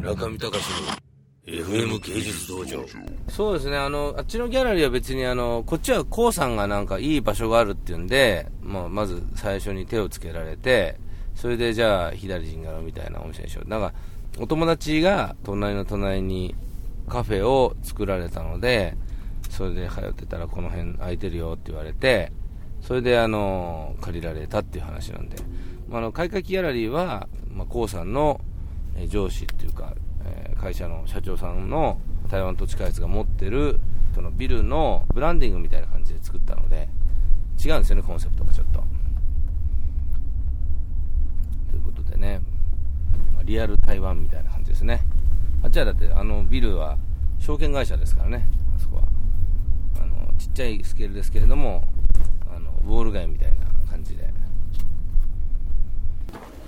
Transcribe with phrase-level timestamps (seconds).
[0.00, 1.10] 中見隆の
[1.46, 2.84] FM 芸術道場。
[3.28, 10.96] そうですね、あの、あっちのギャラリーは別にあの、こっちはコウさんがなんかいい場所があるっていうんで、まあ、まず最初に手をつけられて、
[11.34, 13.68] それでじゃあ左陣柄みたいなお店にしよう。
[13.68, 13.92] なんか、
[14.38, 16.54] お友達が隣の隣に
[17.08, 18.96] カフェを作られたので、
[19.50, 22.32] それで通ってたらこの辺空いてるよって言われて、
[22.80, 25.36] それであの、借りられたっていう話なんで、
[25.88, 28.40] まあ、あの、開会ギャラリーは、まあ、さんの
[29.08, 29.94] 上司っていうか、
[30.24, 31.98] え会社の社長さんの
[32.28, 33.80] 台湾土地開発が持ってる
[34.14, 36.88] そのビルのブランディングみたいな感じで作ったので
[37.64, 38.84] 違うんですよねコンセプトがちょっと。
[41.70, 42.40] ということでね
[43.44, 45.00] リアル台湾みたいな感じですね。
[45.62, 46.96] あっちはだってあのビルは
[47.38, 49.02] 証券会社ですからねあそこは。
[50.02, 51.84] あのちっちゃいスケールですけれども
[52.54, 54.32] あのウォール街みたいな感じでで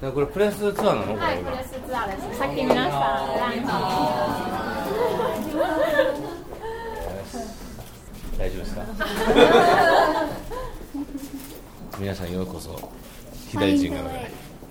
[0.00, 1.16] これプレスツアーなの？
[1.18, 2.38] はい、プレスツアーです。
[2.38, 3.60] さっき皆さんランチ。
[8.38, 8.82] 大丈夫ですか？
[12.00, 12.90] 皆さんようこそ
[13.50, 14.02] 左陣が位，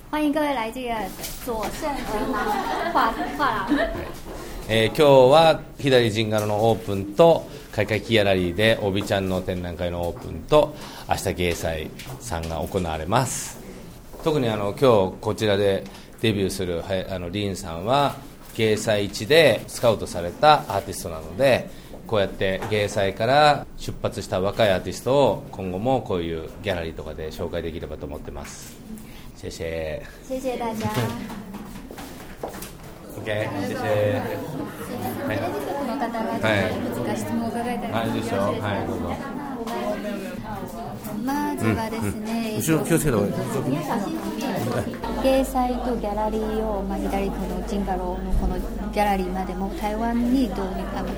[0.09, 0.95] 欢迎各位来这个
[1.45, 2.33] 左盛鹅廊
[2.91, 3.13] 画。
[3.37, 3.77] 画廊。
[4.67, 10.73] えー今日は左陣柄のオープンと開会ギャラリーでおびちゃんの展覧会のオープンと
[11.07, 13.59] 明日芸祭さんが行われます
[14.23, 15.83] 特にあの今日こちらで
[16.21, 18.15] デビューするはあのリンさんは
[18.55, 21.69] 芸祭一でスカウトされたアーティストなので
[22.05, 28.75] こうやって芸祭から出発した若いアーティストを今後もこういうギャラリーとかで紹介できればと思ってます。
[29.37, 30.89] 谢谢谢谢大家。
[33.17, 33.49] OK はい。
[33.49, 33.67] テ
[35.29, 38.13] レビ局の方がちょっといくつか質問を伺えたらはい、いい。
[38.15, 38.41] ですよ。
[38.41, 39.38] はい、どうぞ。
[41.25, 43.33] まずはですね、後ろ気をつけた方がいい。
[45.23, 50.63] 芸祭とギャラリーを、まあ、左このジンガローのこのギャラリーまでも台湾に導入
[50.95, 51.09] あの、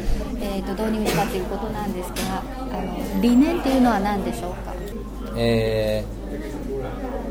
[0.42, 4.73] えー、と導入したということなんですがあの理念っていうのは何でしょうか？
[5.38, 6.04] え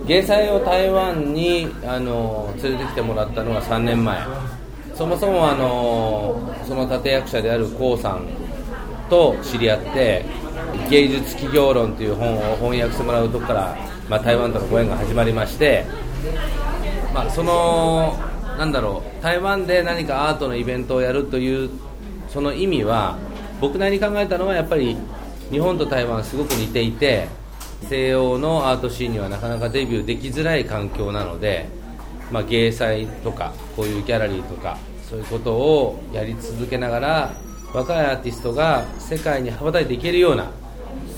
[0.05, 4.19] ー、芸祭を台湾にあの連れてきてもらったのが3年前。
[4.95, 8.27] そもそもあのその立役者であるコウさん
[9.09, 10.27] と知り合って
[10.91, 13.77] 芸術企業論という本を翻訳してもらうとこから、
[14.09, 15.87] まあ、台湾とのご縁が始まりまして、
[17.15, 18.19] まあ、その
[18.59, 21.71] なんだろう台湾で何かアートのイベントをやるという
[22.29, 23.19] その意味は
[23.61, 24.97] 僕なりに考えたのはやっぱり
[25.53, 27.29] 日本と台湾すごく似ていて
[27.83, 31.69] 西洋のアートシーンにはなかなかデビューできづらい環境なので、
[32.33, 34.77] まあ、芸祭とかこういうギャラリーとか
[35.09, 37.33] そういうことをやり続けながら
[37.73, 40.51] 若いアーティストが世界に羽ばたいていけるような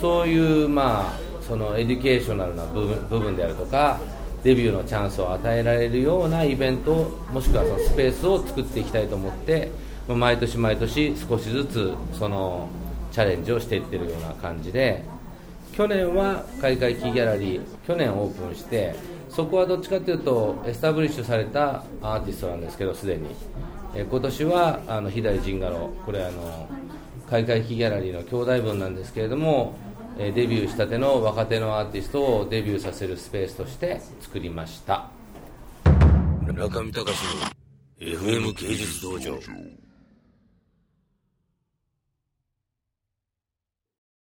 [0.03, 4.01] そういう、まあ、その educational な部分部分であるとか
[4.43, 9.71] デビューのチャンスを与えられるようなイベントもしくはそのスペースを作っていきたいと思って、
[10.09, 12.69] ま毎年毎年少しずつその
[13.13, 15.05] チャレンジをしていってるような感じで
[15.73, 18.97] 去年はカイカイキキギャラリー去年オープンして
[19.29, 23.29] そこはどっちかというとエスタブリッシュされたアーティストなんですけどすでに。
[23.95, 26.67] え今年はあの左陣ガロこれあの
[27.33, 29.75] 開会期ギャラリーの兄弟分なんですけれども、
[30.19, 35.09] デビューしたての若手のアーティストをデビューさせるスペースとして作りました。
[36.47, 39.39] 中見隆の FM 芸術道場。